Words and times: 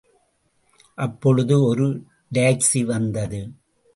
அப்பொழுது 0.97 1.63
ஒரு 1.63 1.87
டாக்சிவந்தது. 2.33 3.41